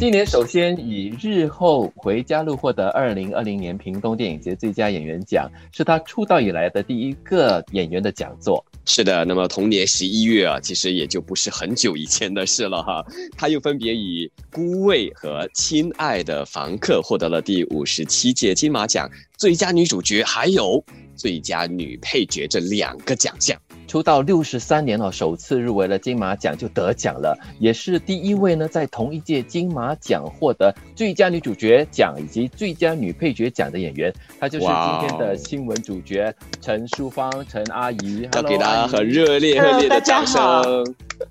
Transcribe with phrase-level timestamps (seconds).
[0.00, 8.64] 今年首先以《日后回家路》获得二零二零年屏东电影节最佳演员奖，是他出道以来的第一个演员的讲座。
[8.86, 13.04] 是的，那么同年十一月啊，其实也就不是很久以前的事了哈。
[13.36, 19.06] 他又分别以《孤味》和《亲爱的房客》获得了第五十七届金马奖
[19.36, 20.82] 最佳女主角，还有
[21.14, 23.54] 最佳女配角这两个奖项。
[23.90, 34.14] 出道六十三年了，首次入围了金马奖就得奖了，也是第一位呢在同一届金马奖获得最佳女主角奖以及最佳女配角奖的演员。
[34.38, 38.28] 她就是今天的新闻主角陈淑芳，陈阿姨。
[38.34, 40.40] 要给大家很热烈热烈的掌声。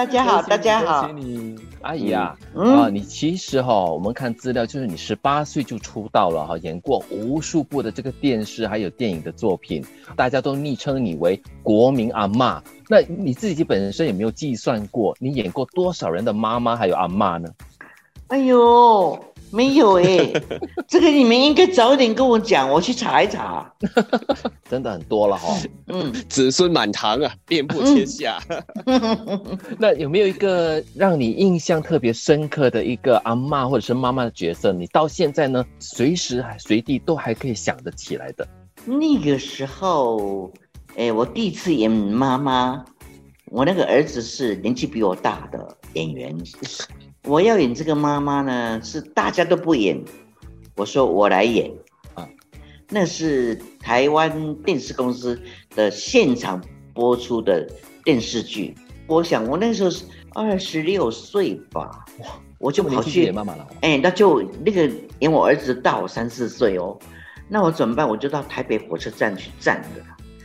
[0.00, 1.10] 大家好，大家好，
[1.82, 9.84] 阿姨啊，啊，你其实哈，我们看资料，就是你十八岁就出道了哈，演过无数部的这个电视还有电影的作品，
[10.16, 12.62] 大家都昵称你为国民阿妈。
[12.88, 17.50] 那你自己本身有没有计算过，你演过多少人的妈妈还有阿妈呢？
[18.28, 19.22] 哎呦。
[19.52, 20.32] 没有哎，
[20.86, 23.72] 这个你们应该早点跟我讲，我去查一查。
[24.68, 25.56] 真的很多了哈，
[25.88, 28.40] 嗯，子孙满堂啊，遍布天下。
[29.78, 34.72] 那有没有一个让你印象特别深刻的一个阿妈或者是妈妈的角色？
[34.72, 38.46] 你到现在呢，随时随地都还可以想得起来的？
[38.84, 40.52] 那个时候，
[40.96, 42.84] 哎，我第一次演妈妈，
[43.46, 46.38] 我那个儿子是年纪比我大的演员。
[47.24, 50.02] 我要演这个妈妈呢，是大家都不演，
[50.74, 51.70] 我说我来演
[52.14, 52.26] 啊。
[52.88, 55.40] 那是台湾电视公司
[55.74, 56.62] 的现场
[56.94, 57.68] 播出的
[58.04, 58.74] 电视剧。
[59.06, 60.04] 我想我那时候是
[60.34, 62.04] 二十六岁吧，
[62.58, 63.66] 我就跑去演妈妈了。
[63.82, 66.98] 哎，那就那个演我儿子大我三四岁哦，
[67.48, 68.08] 那我怎么办？
[68.08, 70.02] 我就到台北火车站去站的。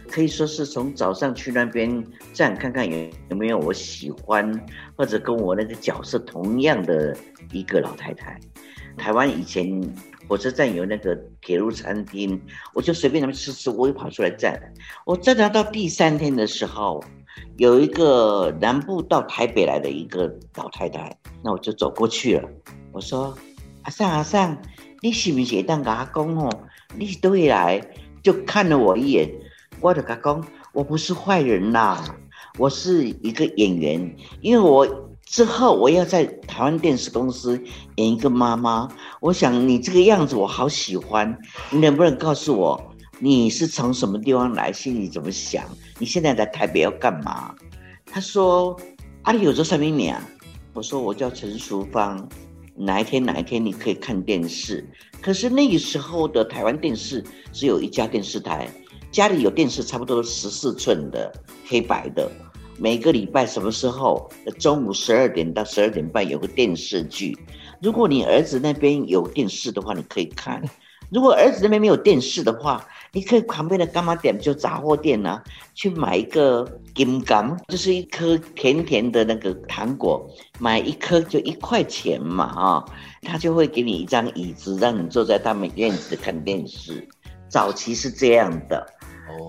[0.09, 2.03] 可以说是从早上去那边
[2.33, 4.49] 站看看有有没有我喜欢
[4.95, 7.15] 或者跟我那个角色同样的
[7.51, 8.39] 一个老太太。
[8.97, 9.81] 台湾以前
[10.27, 12.41] 火车站有那个铁路餐厅，
[12.73, 14.59] 我就随便他们吃吃，我又跑出来站。
[15.05, 17.03] 我站到到第三天的时候，
[17.57, 22.49] 有一个南部到台北来的一个老太太，那我就走过去了。
[22.93, 23.37] 我说
[23.83, 24.57] ：“阿尚阿尚，
[25.01, 26.49] 你是不是当阿公哦？
[26.97, 27.81] 你是都会来？”
[28.23, 29.29] 就看了我一眼。
[29.81, 30.43] 我的阿公，
[30.73, 32.03] 我不是坏人啦，
[32.57, 34.15] 我是一个演员。
[34.41, 34.87] 因为我
[35.25, 37.61] 之后我要在台湾电视公司
[37.95, 38.87] 演一个妈妈，
[39.19, 41.37] 我想你这个样子我好喜欢，
[41.69, 45.63] 你能不能告诉我你是从什么地方来，心里怎么想？
[45.99, 47.53] 你现在在台北要干嘛？
[48.05, 48.79] 他说
[49.23, 50.21] ：“阿里有做什么名啊？”
[50.73, 52.27] 我说：“我叫陈淑芳。”
[52.77, 54.85] 哪一天哪一天你可以看电视？
[55.21, 58.69] 可是那个时候的台湾电视只有一家电视台。
[59.15, 61.31] 家里有电视，差不多十四寸的
[61.65, 62.29] 黑白的。
[62.77, 64.29] 每个礼拜什么时候？
[64.59, 67.33] 中午十二点到十二点半有个电视剧。
[67.81, 70.59] 如果你儿子那边有电视的话，你可以看；
[71.09, 75.41] 如果儿子那边没有电视的话，你可以旁边的干妈店就杂货店呢，
[75.73, 82.85] 去买一个金柑，就是一颗甜甜的那个糖果，买一颗就一块钱嘛，啊，
[83.21, 87.07] 他就会给你一张椅子，让你坐在他们院子看电视。
[87.47, 88.85] 早期是这样的。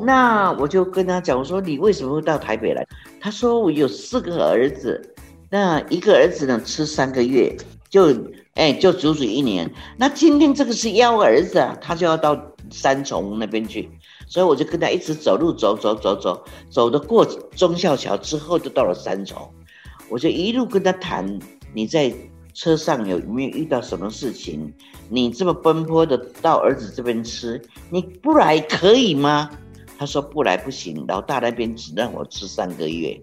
[0.05, 2.87] 那我就跟他讲，我说你为什么会到台北来？
[3.21, 5.15] 他说我有四个儿子，
[5.51, 7.57] 那一个儿子呢吃三个月，
[7.89, 8.15] 就
[8.55, 9.71] 哎就足足一年。
[9.97, 13.89] 那今天这个是幺儿子啊，他就要到三重那边去，
[14.27, 19.49] 所以我就跟他一直走路走走走走，走的过忠孝桥之后就到了三重，
[20.09, 21.39] 我就一路跟他谈，
[21.73, 22.13] 你在
[22.55, 24.73] 车上有没有遇到什么事情？
[25.09, 27.61] 你这么奔波的到儿子这边吃，
[27.91, 29.49] 你不来可以吗？
[29.99, 33.21] 他说不来不行，老大那边只让我吃三个月，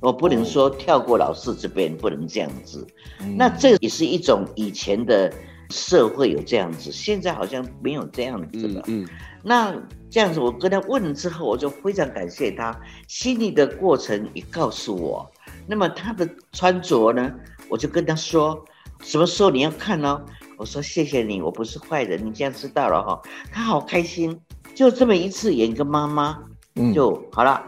[0.00, 2.86] 我不能说跳过老四这边，不能这样子。
[3.36, 5.32] 那这也是一种以前的
[5.70, 8.82] 社会有这样子，现在好像没有这样子了。
[8.86, 9.06] 嗯，
[9.42, 9.74] 那
[10.10, 12.78] 这样子我跟他问了之后，我就非常感谢他，
[13.08, 15.28] 心里的过程也告诉我。
[15.66, 17.32] 那么他的穿着呢，
[17.68, 18.64] 我就跟他说，
[19.02, 20.24] 什么时候你要看哦？
[20.58, 23.20] 我说谢谢你，我不是坏人，你这样知道了哈。
[23.50, 24.38] 他好开心。
[24.74, 26.38] 就这么一次演个妈妈，
[26.76, 26.92] 嗯。
[26.92, 27.62] 就好了，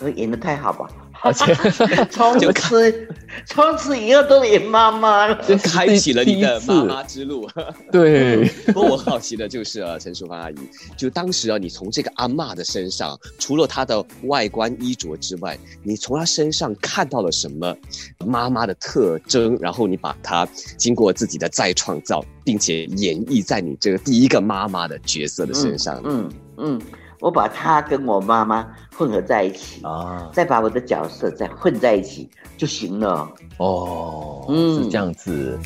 [0.00, 0.88] 我演的太好吧。
[1.22, 1.54] 而且
[2.10, 3.08] 从此
[3.46, 7.48] 从此以后都演妈妈了，就开启了你的妈妈之路。
[7.90, 10.54] 对，不过我好奇的就是啊，陈淑芳阿姨，
[10.96, 17.76] 就当时啊，你从这个阿妈的身上，除了她的外观衣着之外，你从她身上看到了什么
[18.24, 19.58] 妈妈的特征？
[19.60, 20.46] 然后你把它
[20.76, 26.00] 经过自己的再创造，并且演绎在你这个第一个妈妈的角色的身上。
[26.04, 26.80] 嗯嗯。
[27.22, 28.66] 我把他跟我妈妈
[28.96, 32.28] 混合在一起啊，再把我的角色再混在一起
[32.58, 33.30] 就行了。
[33.58, 35.56] 哦，嗯，是这样子。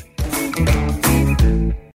[0.63, 0.86] 拜。